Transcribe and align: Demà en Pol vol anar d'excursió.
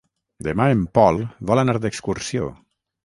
Demà 0.47 0.65
en 0.75 0.81
Pol 0.99 1.21
vol 1.51 1.63
anar 1.65 1.77
d'excursió. 1.85 2.49